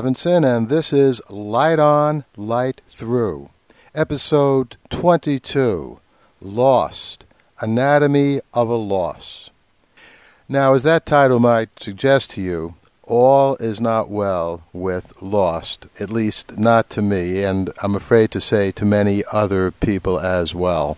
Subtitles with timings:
[0.00, 3.50] Levinson, and this is Light On, Light Through,
[3.94, 6.00] episode 22
[6.40, 7.26] Lost
[7.60, 9.50] Anatomy of a Loss.
[10.48, 16.08] Now, as that title might suggest to you, all is not well with Lost, at
[16.08, 20.96] least not to me, and I'm afraid to say to many other people as well.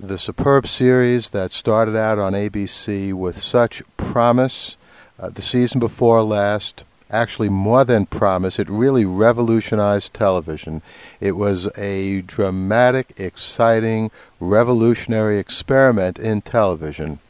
[0.00, 4.78] The superb series that started out on ABC with such promise,
[5.18, 8.58] uh, the season before last, actually more than promise.
[8.58, 10.82] It really revolutionized television.
[11.20, 17.20] It was a dramatic, exciting, revolutionary experiment in television.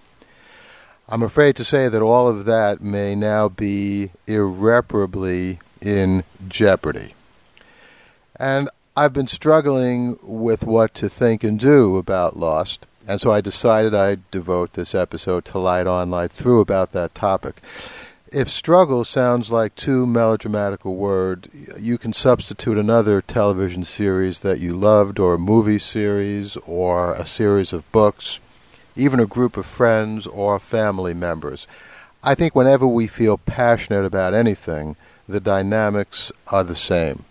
[1.08, 7.14] I'm afraid to say that all of that may now be irreparably in jeopardy.
[8.36, 13.42] And I've been struggling with what to think and do about Lost, and so I
[13.42, 17.60] decided I'd devote this episode to Light On, Light Through about that topic
[18.34, 24.58] if struggle sounds like too melodramatic a word, you can substitute another television series that
[24.58, 28.40] you loved, or a movie series, or a series of books,
[28.96, 31.68] even a group of friends or family members.
[32.24, 34.96] I think whenever we feel passionate about anything,
[35.28, 37.24] the dynamics are the same.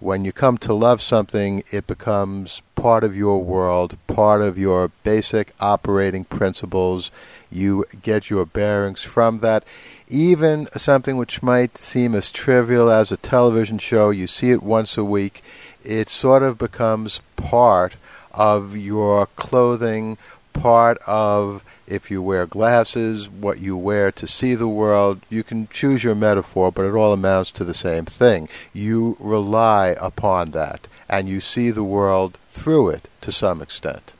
[0.00, 4.90] When you come to love something, it becomes part of your world, part of your
[5.04, 7.12] basic operating principles.
[7.52, 9.64] You get your bearings from that
[10.10, 14.98] even something which might seem as trivial as a television show, you see it once
[14.98, 15.42] a week,
[15.84, 17.94] it sort of becomes part
[18.32, 20.18] of your clothing,
[20.52, 25.20] part of if you wear glasses, what you wear to see the world.
[25.30, 28.48] You can choose your metaphor, but it all amounts to the same thing.
[28.72, 34.12] You rely upon that, and you see the world through it to some extent.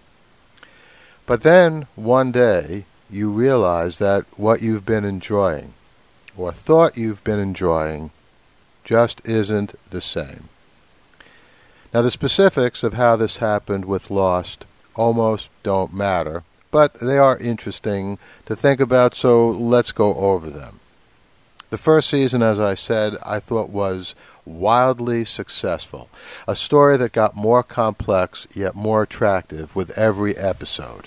[1.26, 5.74] But then, one day, you realize that what you've been enjoying,
[6.36, 8.10] or thought you've been enjoying
[8.84, 10.48] just isn't the same.
[11.92, 14.64] Now, the specifics of how this happened with Lost
[14.94, 20.78] almost don't matter, but they are interesting to think about, so let's go over them.
[21.70, 24.14] The first season, as I said, I thought was
[24.44, 26.08] wildly successful.
[26.48, 31.06] A story that got more complex yet more attractive with every episode.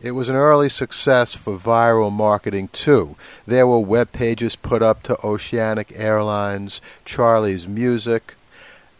[0.00, 3.16] It was an early success for viral marketing, too.
[3.46, 8.36] There were web pages put up to Oceanic Airlines, Charlie's Music.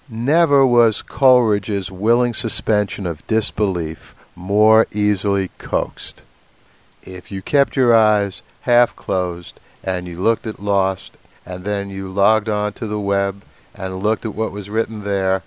[0.08, 6.22] Never was Coleridge's willing suspension of disbelief more easily coaxed.
[7.02, 11.16] If you kept your eyes half closed and you looked at Lost,
[11.46, 13.42] and then you logged on to the web
[13.74, 15.42] and looked at what was written there,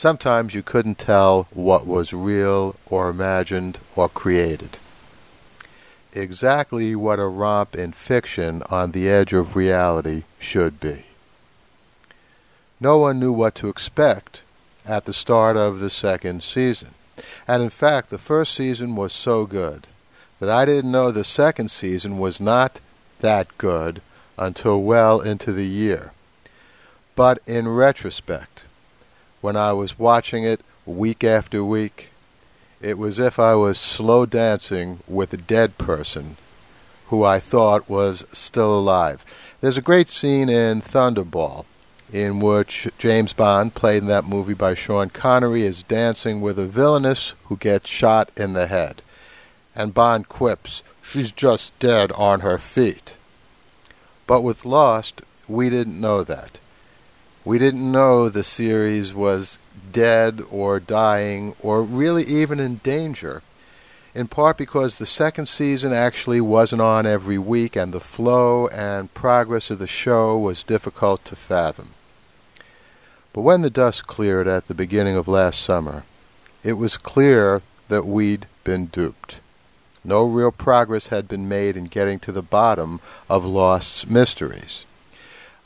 [0.00, 4.78] Sometimes you couldn't tell what was real or imagined or created.
[6.14, 11.04] Exactly what a romp in fiction on the edge of reality should be.
[12.80, 14.40] No one knew what to expect
[14.86, 16.94] at the start of the second season.
[17.46, 19.86] And in fact, the first season was so good
[20.38, 22.80] that I didn't know the second season was not
[23.18, 24.00] that good
[24.38, 26.12] until well into the year.
[27.14, 28.64] But in retrospect,
[29.40, 32.10] when I was watching it week after week.
[32.80, 36.36] It was if I was slow dancing with a dead person
[37.08, 39.24] who I thought was still alive.
[39.60, 41.64] There's a great scene in Thunderball
[42.12, 46.66] in which James Bond, played in that movie by Sean Connery, is dancing with a
[46.66, 49.02] villainess who gets shot in the head.
[49.76, 53.16] And Bond quips, She's just dead on her feet.
[54.26, 56.60] But with Lost, we didn't know that.
[57.42, 59.58] We didn't know the series was
[59.92, 63.42] dead or dying or really even in danger,
[64.14, 69.14] in part because the second season actually wasn't on every week and the flow and
[69.14, 71.90] progress of the show was difficult to fathom.
[73.32, 76.04] But when the dust cleared at the beginning of last summer,
[76.62, 79.40] it was clear that we'd been duped.
[80.04, 83.00] No real progress had been made in getting to the bottom
[83.30, 84.84] of Lost's mysteries.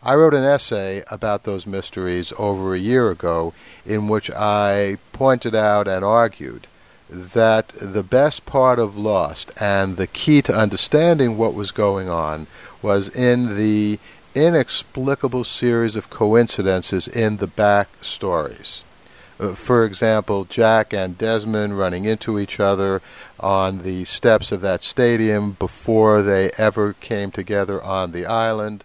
[0.07, 3.55] I wrote an essay about those mysteries over a year ago
[3.87, 6.67] in which I pointed out and argued
[7.09, 12.49] that the best part of Lost and the key to understanding what was going on
[12.83, 13.99] was in the
[14.35, 18.85] inexplicable series of coincidences in the back stories.
[19.41, 23.01] Uh, for example, Jack and Desmond running into each other
[23.41, 28.85] on the steps of that stadium before they ever came together on the island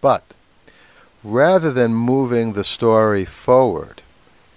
[0.02, 0.24] But
[1.24, 4.04] rather than moving the story forward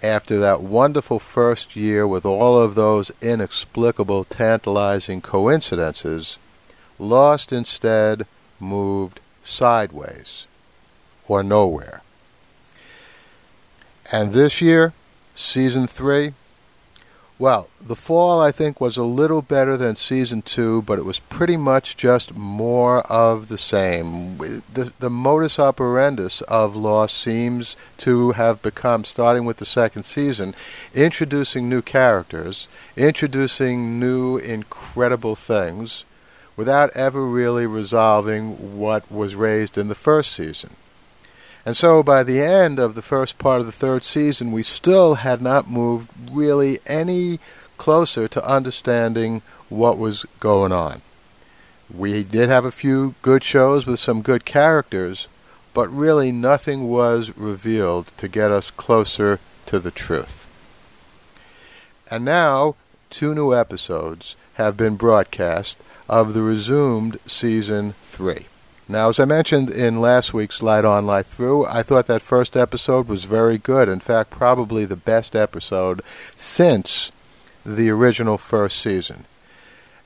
[0.03, 6.37] after that wonderful first year with all of those inexplicable, tantalizing coincidences,
[7.01, 8.27] Lost instead
[8.59, 10.45] moved sideways
[11.27, 12.03] or nowhere.
[14.11, 14.93] And this year,
[15.33, 16.33] season three,
[17.41, 21.17] well, the fall I think was a little better than season two, but it was
[21.17, 24.37] pretty much just more of the same.
[24.37, 30.53] The, the modus operandus of Lost seems to have become, starting with the second season,
[30.93, 36.05] introducing new characters, introducing new incredible things,
[36.55, 40.75] without ever really resolving what was raised in the first season.
[41.65, 45.15] And so by the end of the first part of the third season, we still
[45.15, 47.39] had not moved really any
[47.77, 51.01] closer to understanding what was going on.
[51.93, 55.27] We did have a few good shows with some good characters,
[55.73, 60.47] but really nothing was revealed to get us closer to the truth.
[62.09, 62.75] And now,
[63.09, 65.77] two new episodes have been broadcast
[66.09, 68.47] of the resumed season 3.
[68.91, 72.57] Now, as I mentioned in last week's Light On, Light Through, I thought that first
[72.57, 73.87] episode was very good.
[73.87, 76.01] In fact, probably the best episode
[76.35, 77.09] since
[77.65, 79.23] the original first season.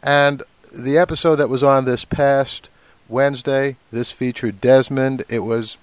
[0.03, 2.69] And the episode that was on this past
[3.09, 5.23] Wednesday, this featured Desmond.
[5.29, 5.79] It was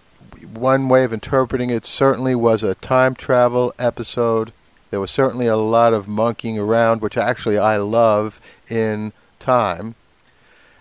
[0.54, 4.52] one way of interpreting it certainly was a time travel episode.
[4.92, 9.96] There was certainly a lot of monkeying around, which actually I love in time,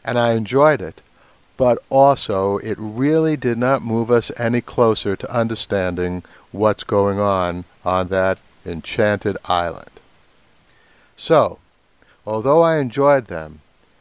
[0.06, 1.02] and I enjoyed it
[1.62, 7.64] but also it really did not move us any closer to understanding what's going on
[7.86, 9.92] on that enchanted island.
[11.16, 11.60] So,
[12.26, 13.60] although I enjoyed them,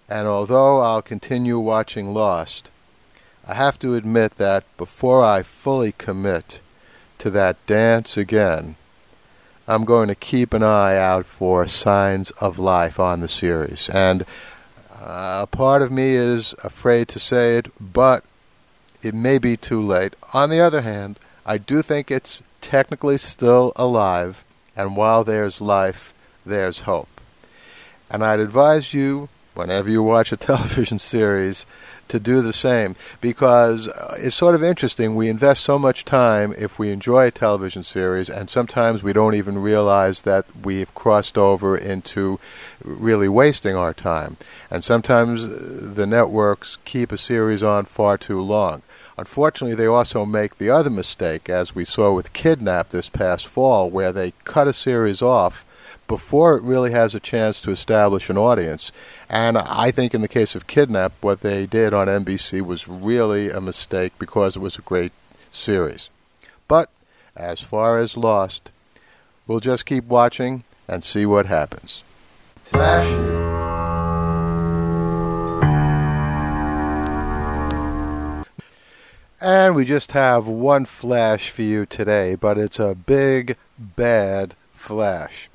[0.08, 2.70] and although I'll continue watching Lost,
[3.46, 6.60] I have to admit that before I fully commit
[7.18, 8.76] to that dance again,
[9.68, 13.90] I'm going to keep an eye out for signs of life on the series.
[13.90, 14.24] And
[15.00, 18.22] uh, a part of me is afraid to say it, but
[19.02, 20.14] it may be too late.
[20.34, 24.44] On the other hand, I do think it's technically still alive,
[24.76, 26.12] and while there's life,
[26.44, 27.20] there's hope.
[28.10, 31.64] And I'd advise you, whenever you watch a television series,
[32.10, 35.14] to do the same because uh, it's sort of interesting.
[35.14, 39.34] We invest so much time if we enjoy a television series, and sometimes we don't
[39.34, 42.38] even realize that we've crossed over into
[42.84, 44.36] really wasting our time.
[44.70, 48.82] And sometimes uh, the networks keep a series on far too long.
[49.16, 53.90] Unfortunately, they also make the other mistake, as we saw with Kidnap this past fall,
[53.90, 55.64] where they cut a series off
[56.10, 58.90] before it really has a chance to establish an audience.
[59.28, 63.48] And I think in the case of Kidnap, what they did on NBC was really
[63.48, 65.12] a mistake because it was a great
[65.52, 66.10] series.
[66.66, 66.90] But
[67.36, 68.72] as far as Lost,
[69.46, 72.02] we'll just keep watching and see what happens.
[72.64, 73.06] Flash.
[79.40, 85.48] And we just have one flash for you today, but it's a big, bad flash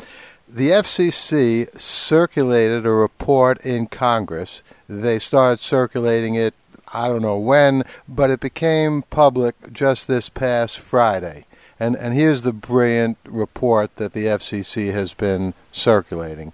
[0.56, 4.64] the FCC circulated a report in Congress.
[4.88, 6.54] They started circulating it,
[6.94, 11.44] I don't know when, but it became public just this past Friday.
[11.78, 16.54] And, and here's the brilliant report that the FCC has been circulating.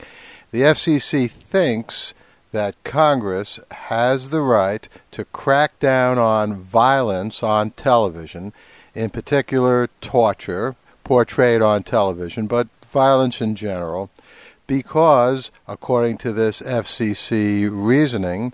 [0.49, 2.15] The FCC thinks
[2.53, 8.51] that Congress has the right to crack down on violence on television,
[8.95, 14.09] in particular torture portrayed on television, but violence in general,
[14.67, 18.53] because, according to this FCC reasoning,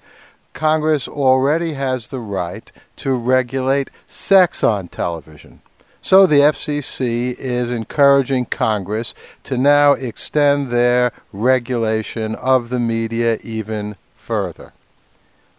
[0.53, 5.61] Congress already has the right to regulate sex on television.
[6.01, 9.13] So the FCC is encouraging Congress
[9.43, 14.73] to now extend their regulation of the media even further.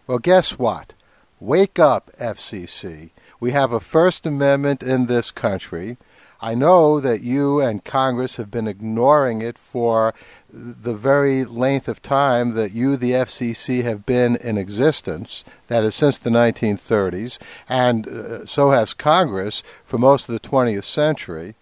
[0.07, 0.93] Well, guess what?
[1.39, 3.11] Wake up, FCC.
[3.39, 5.97] We have a First Amendment in this country.
[6.41, 10.13] I know that you and Congress have been ignoring it for
[10.51, 15.95] the very length of time that you, the FCC, have been in existence, that is,
[15.95, 21.55] since the 1930s, and uh, so has Congress for most of the 20th century.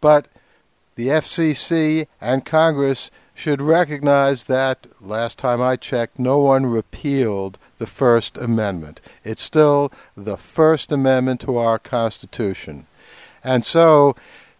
[0.00, 0.28] But
[0.94, 7.86] the FCC and Congress should recognize that, last time I checked, no one repealed the
[7.86, 9.00] First Amendment.
[9.24, 12.86] It's still the First Amendment to our Constitution.
[13.42, 14.16] And so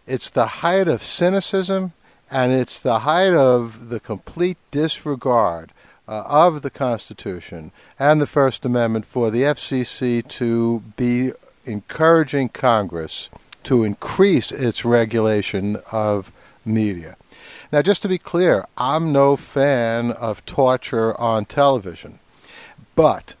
[0.07, 1.93] it's the height of cynicism
[2.31, 5.71] and it's the height of the complete disregard
[6.07, 11.31] uh, of the Constitution and the First Amendment for the FCC to be
[11.65, 13.29] encouraging Congress
[13.63, 16.31] to increase its regulation of
[16.65, 17.15] media.
[17.71, 22.19] Now, just to be clear, I'm no fan of torture on television,
[22.95, 23.35] but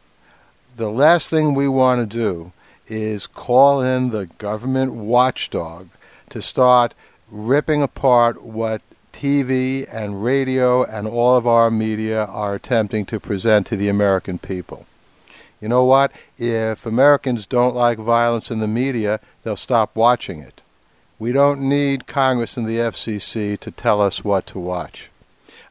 [0.75, 2.51] the last thing we want to do
[2.89, 5.89] is call in the government watchdog
[6.29, 6.93] to start
[7.31, 8.81] ripping apart what
[9.13, 14.39] TV and radio and all of our media are attempting to present to the American
[14.39, 14.85] people.
[15.61, 16.11] You know what?
[16.37, 20.61] If Americans don't like violence in the media, they'll stop watching it.
[21.17, 25.09] We don't need Congress and the FCC to tell us what to watch.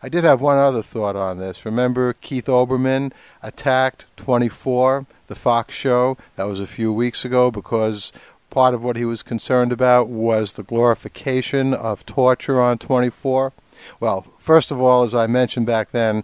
[0.01, 1.65] I did have one other thought on this.
[1.65, 3.13] Remember Keith Olbermann
[3.43, 6.17] attacked 24, the Fox show?
[6.37, 8.13] That was a few weeks ago because
[8.49, 13.53] part of what he was concerned about was the glorification of torture on 24.
[13.99, 16.23] Well, first of all, as I mentioned back then,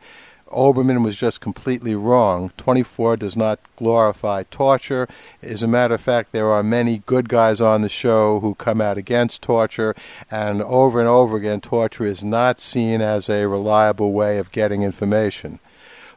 [0.54, 2.52] Olbermann was just completely wrong.
[2.56, 5.08] 24 does not glorify torture.
[5.42, 8.80] As a matter of fact, there are many good guys on the show who come
[8.80, 9.94] out against torture,
[10.30, 14.82] and over and over again, torture is not seen as a reliable way of getting
[14.82, 15.58] information.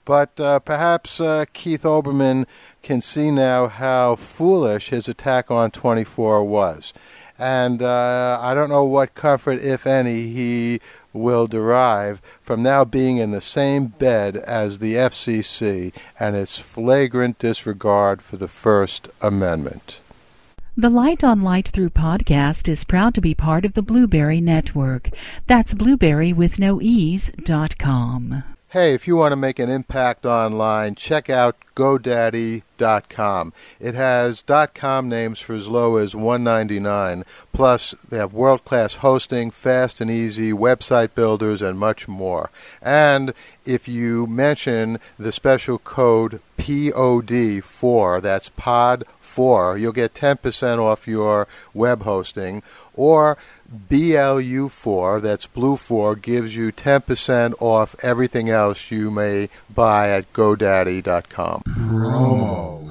[0.06, 2.46] But uh, perhaps uh, Keith Olbermann
[2.82, 6.94] can see now how foolish his attack on 24 was.
[7.38, 10.80] And uh, I don't know what comfort, if any, he
[11.18, 17.40] will derive from now being in the same bed as the FCC and its flagrant
[17.40, 20.00] disregard for the First Amendment.
[20.76, 25.10] The Light on Light Through podcast is proud to be part of the Blubrry Network.
[25.48, 28.44] That's blueberry with no ease dot com.
[28.72, 33.54] Hey, if you want to make an impact online, check out GoDaddy.com.
[33.80, 34.44] It has
[34.76, 37.24] .com names for as low as 199.
[37.54, 42.50] Plus, they have world-class hosting, fast and easy website builders, and much more.
[42.82, 43.34] And
[43.64, 52.04] if you mention the special code POD4, that's POD4, you'll get 10% off your web
[52.04, 52.64] hosting.
[52.96, 53.38] Or
[53.72, 61.64] BLU4, that's Blue 4, gives you 10% off everything else you may buy at GoDaddy.com.
[61.68, 62.88] Promo.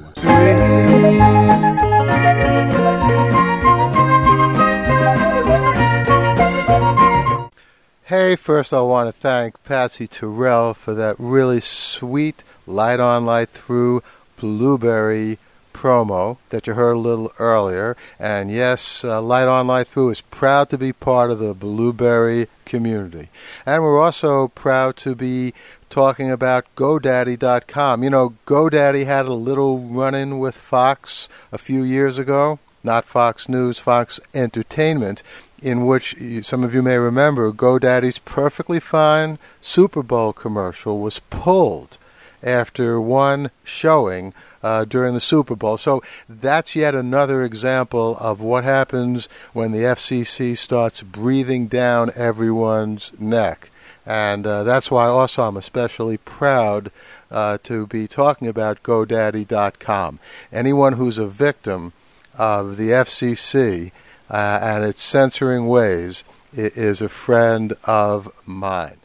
[8.05, 13.49] Hey, first I want to thank Patsy Terrell for that really sweet light on, light
[13.49, 14.03] through
[14.37, 15.39] Blubrry
[15.77, 17.97] promo that you heard a little earlier.
[18.19, 22.49] And yes, uh, Light On Light Through is proud to be part of the Blubrry
[22.65, 23.29] community.
[23.67, 25.53] And we're also proud to be
[25.91, 28.03] talking about GoDaddy.com.
[28.03, 32.59] You know, GoDaddy had a little run in with Fox a few years ago.
[32.83, 35.23] Not Fox News, Fox Entertainment,
[35.61, 41.99] in which some of you may remember GoDaddy's perfectly fine Super Bowl commercial was pulled
[42.47, 45.77] after one showing uh, during the Super Bowl.
[45.77, 53.13] So that's yet another example of what happens when the FCC starts breathing down everyone's
[53.19, 53.71] neck.
[54.07, 56.93] And uh, that's why also I'm especially proud
[57.31, 60.21] uh, to be talking about GoDaddy.com.
[60.53, 61.93] Anyone who's a victim
[62.39, 63.91] of the FCC
[64.31, 68.99] uh, and its censoring ways is a friend of mine.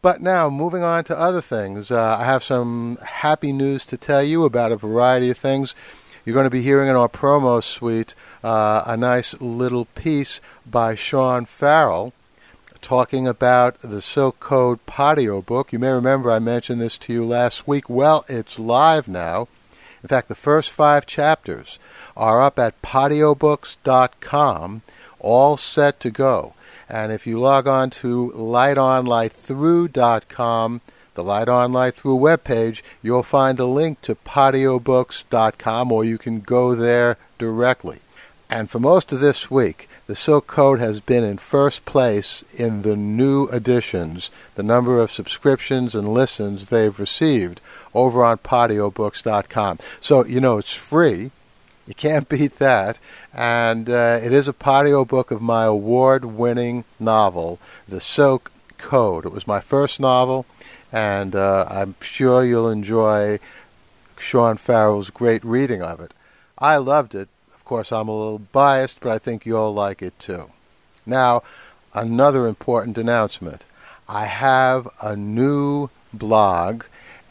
[0.00, 4.22] But now, moving on to other things, uh, I have some happy news to tell
[4.22, 5.74] you about a variety of things.
[6.24, 8.14] You're going to be hearing in our promo suite
[8.44, 12.12] uh, a nice little piece by Sean Farrell
[12.80, 15.72] talking about the Silk Code Podiobook.
[15.72, 17.90] You may remember I mentioned this to you last week.
[17.90, 19.48] Well, it's live now.
[20.02, 21.78] In fact, the first five chapters
[22.16, 24.82] are up at podiobooks.com,
[25.18, 26.54] all set to go.
[26.88, 30.80] And if you log on to lightonlightthrough.com,
[31.14, 36.40] the Light On Light Through webpage, you'll find a link to podiobooks.com or you can
[36.40, 38.00] go there directly.
[38.50, 42.80] And for most of this week, the Silk Code has been in first place in
[42.80, 47.60] the new editions, the number of subscriptions and listens they've received
[47.94, 49.80] over on podiobooks.com.
[50.00, 51.30] So, you know, it's free.
[51.88, 53.00] You can't beat that.
[53.34, 59.26] And uh, it is a podiobook of my award winning novel, The Silk Code.
[59.26, 60.46] It was my first novel,
[60.92, 63.40] and uh, I'm sure you'll enjoy
[64.18, 66.12] Sean Farrell's great reading of it.
[66.58, 67.28] I loved it.
[67.54, 70.50] Of course, I'm a little biased, but I think you'll like it too.
[71.06, 71.42] Now,
[71.94, 73.64] another important announcement.
[74.08, 76.84] I have a new blog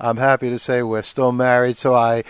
[0.00, 2.22] I'm happy to say we're still married, so I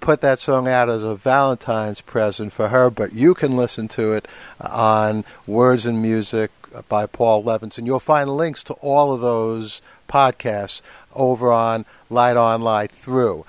[0.00, 4.14] put that song out as a Valentine's present for her, but you can listen to
[4.14, 4.26] it
[4.60, 6.50] on Words and Music
[6.88, 7.84] by Paul Levinson.
[7.84, 10.80] You'll find links to all of those podcasts
[11.14, 13.44] over on Light On Light Through.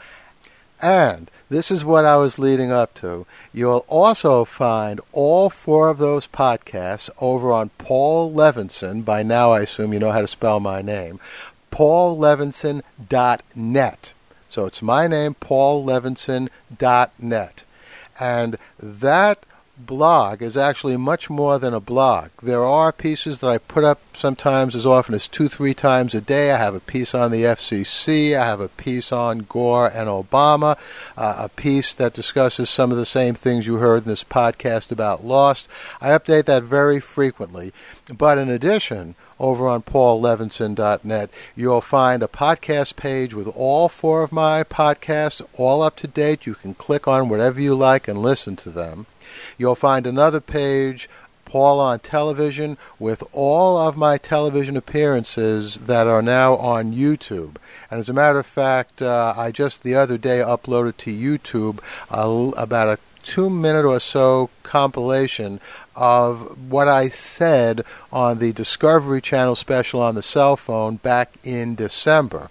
[0.82, 3.26] And this is what I was leading up to.
[3.54, 9.04] You'll also find all four of those podcasts over on Paul Levinson.
[9.04, 11.20] By now, I assume you know how to spell my name.
[11.72, 14.14] PaulLevinson.net.
[14.50, 17.64] So it's my name, PaulLevinson.net.
[18.20, 19.46] And that
[19.86, 22.30] blog is actually much more than a blog.
[22.42, 26.22] There are pieces that I put up sometimes as often as two, three times a
[26.22, 26.52] day.
[26.52, 30.78] I have a piece on the FCC, I have a piece on Gore and Obama,
[31.18, 34.92] uh, a piece that discusses some of the same things you heard in this podcast
[34.92, 35.68] about Lost.
[36.02, 37.72] I update that very frequently.
[38.16, 44.32] But in addition, over on paullevinson.net, you'll find a podcast page with all four of
[44.32, 46.46] my podcasts, all up to date.
[46.46, 49.06] You can click on whatever you like and listen to them.
[49.60, 51.10] You'll find another page,
[51.44, 57.58] Paul on Television, with all of my television appearances that are now on YouTube.
[57.92, 61.80] And as a matter of fact, uh, I just the other day uploaded to YouTube
[62.10, 65.60] about a two minute or so compilation
[65.94, 71.76] of what I said on the Discovery Channel special on the cell phone back in
[71.76, 72.50] December.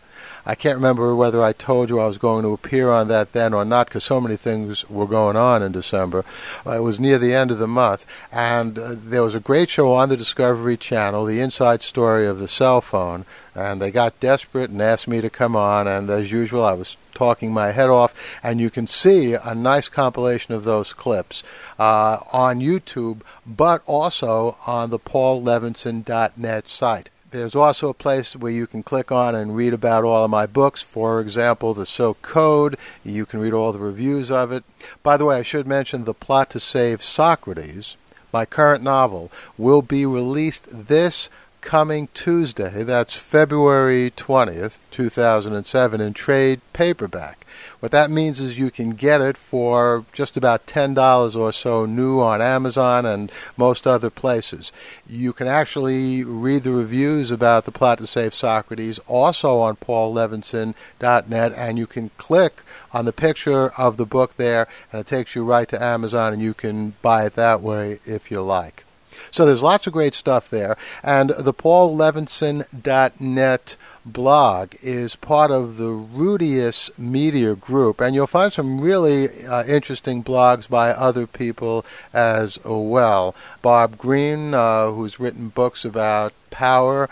[0.49, 3.53] I can't remember whether I told you I was going to appear on that then
[3.53, 6.25] or not because so many things were going on in December.
[6.67, 9.69] Uh, it was near the end of the month, and uh, there was a great
[9.69, 14.21] show on the Discovery Channel, The Inside Story of the Cell Phone, and they got
[14.21, 17.91] desperate and asked me to come on, and as usual, I was talking my head
[17.91, 21.43] off, and you can see a nice compilation of those clips
[21.79, 27.11] uh, on YouTube, but also on the paullevinson.net site.
[27.31, 30.47] There's also a place where you can click on and read about all of my
[30.47, 30.83] books.
[30.83, 32.79] For example, The Silk Code.
[33.05, 34.65] You can read all the reviews of it.
[35.03, 37.99] By the way, I should mention The Plot to Save Socrates,
[38.33, 41.29] my current novel, will be released this
[41.61, 42.83] coming Tuesday.
[42.83, 47.47] That's February 20th, 2007, in trade paperback.
[47.81, 52.21] What that means is you can get it for just about $10 or so new
[52.21, 54.73] on Amazon and most other places.
[55.07, 61.53] You can actually read the reviews about The Plot to Save Socrates also on paullevinson.net,
[61.57, 65.45] and you can click on the picture of the book there, and it takes you
[65.45, 68.85] right to Amazon, and you can buy it that way if you like.
[69.31, 70.77] So there's lots of great stuff there.
[71.03, 73.77] And the paullevinson.net
[74.13, 80.25] blog is part of the Rudius Media Group, and you'll find some really uh, interesting
[80.25, 83.35] blogs by other people as well.
[83.63, 87.09] Bob Greene, uh, who's written books about power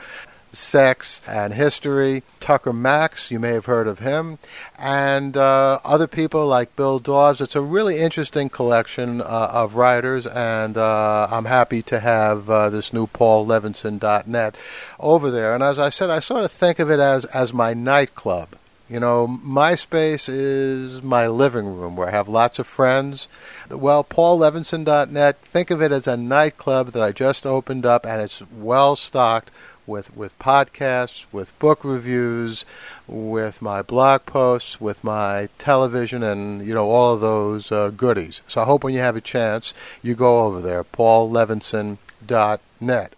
[0.56, 2.22] sex, and history.
[2.40, 4.38] Tucker Max, you may have heard of him,
[4.78, 7.40] and uh, other people like Bill Dawes.
[7.40, 12.70] It's a really interesting collection uh, of writers, and uh, I'm happy to have uh,
[12.70, 14.56] this new PaulLevinson.net
[14.98, 15.54] over there.
[15.54, 18.56] And as I said, I sort of think of it as, as my nightclub.
[18.88, 23.26] You know, my space is my living room where I have lots of friends.
[23.68, 28.42] Well, paullevinson.net, think of it as a nightclub that I just opened up and it's
[28.52, 29.50] well stocked
[29.86, 32.64] with, with podcasts, with book reviews,
[33.06, 38.40] with my blog posts, with my television, and you know all of those uh, goodies.
[38.46, 43.12] So I hope when you have a chance, you go over there, paullevinson.net.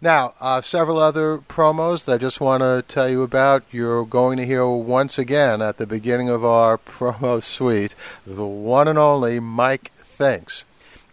[0.00, 3.64] Now, uh, several other promos that I just want to tell you about.
[3.70, 7.94] You're going to hear once again at the beginning of our promo suite
[8.26, 10.64] the one and only Mike Thinks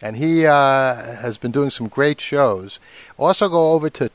[0.02, 2.80] and he uh, has been doing some great shows.
[3.18, 4.10] Also, go over to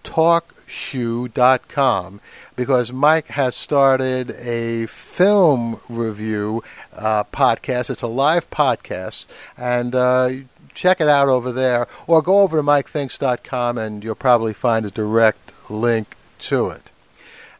[0.66, 2.20] talkshoe.com
[2.54, 6.62] because Mike has started a film review
[6.94, 7.90] uh, podcast.
[7.90, 9.26] It's a live podcast,
[9.56, 10.30] and uh,
[10.74, 14.90] check it out over there, or go over to MikeThinks.com and you'll probably find a
[14.90, 16.90] direct link to it.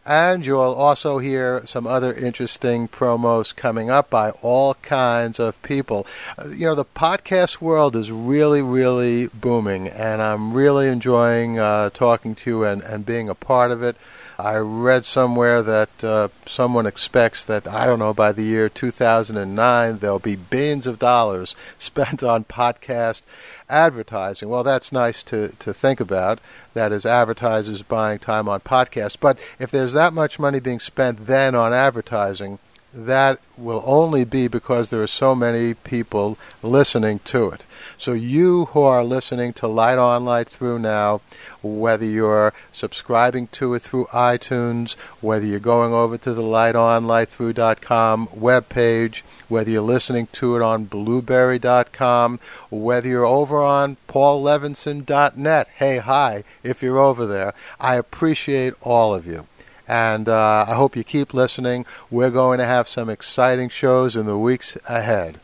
[0.06, 6.06] And you'll also hear some other interesting promos coming up by all kinds of people.
[6.38, 11.90] Uh, you know, the podcast world is really, really booming, and I'm really enjoying uh,
[11.90, 13.96] talking to and, and being a part of it.
[14.38, 19.98] I read somewhere that uh, someone expects that, I don't know, by the year 2009,
[19.98, 23.22] there'll be billions of dollars spent on podcast
[23.68, 24.48] advertising.
[24.48, 26.40] Well, that's nice to, to think about.
[26.74, 29.16] That is, advertisers buying time on podcasts.
[29.18, 32.58] But if there's that much money being spent then on advertising,
[32.92, 37.66] that will only be because there are so many people listening to it.
[37.98, 41.20] So, you who are listening to Light On, Light Through now,
[41.62, 49.22] whether you're subscribing to it through iTunes, whether you're going over to the lightonlightthrough.com webpage,
[49.48, 56.82] whether you're listening to it on blubrry.com, whether you're over on paullevinson.net, hey, hi, if
[56.82, 59.46] you're over there, I appreciate all of you.
[59.88, 61.86] And uh, I hope you keep listening.
[62.10, 65.40] We're going to have some exciting shows in the weeks ahead.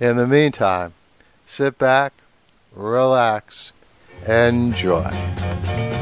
[0.00, 0.94] In the meantime,
[1.44, 2.12] sit back,
[2.74, 3.72] relax,
[4.26, 5.95] enjoy.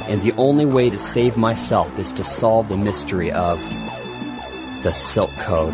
[0.09, 3.59] and the only way to save myself is to solve the mystery of
[4.81, 5.71] the Silk Code.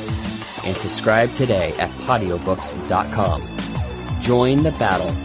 [0.63, 3.41] and subscribe today at podiobooks.com.
[4.21, 5.15] Join the battle,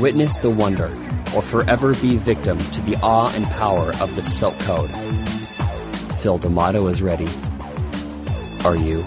[0.00, 0.86] witness the wonder,
[1.34, 4.90] or forever be victim to the awe and power of the Silk Code.
[6.22, 7.26] Phil D'Amato is ready.
[8.64, 9.04] Are you?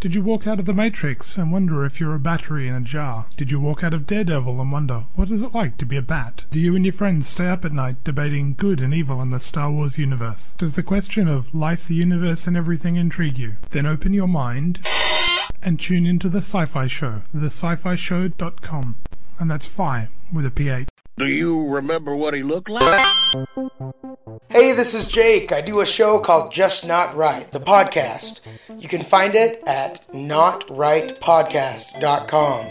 [0.00, 2.80] Did you walk out of The Matrix and wonder if you're a battery in a
[2.80, 3.26] jar?
[3.36, 6.02] Did you walk out of Daredevil and wonder, what is it like to be a
[6.02, 6.44] bat?
[6.50, 9.38] Do you and your friends stay up at night debating good and evil in the
[9.38, 10.54] Star Wars universe?
[10.56, 13.56] Does the question of life, the universe, and everything intrigue you?
[13.72, 14.80] Then open your mind
[15.62, 18.96] and tune into the Sci Phi Show, thesciphishow.com.
[19.38, 20.88] And that's Phi with a PH.
[21.18, 23.04] Do you remember what he looked like?
[24.50, 25.52] Hey, this is Jake.
[25.52, 28.40] I do a show called Just Not Right, the podcast.
[28.78, 32.66] You can find it at notrightpodcast.com.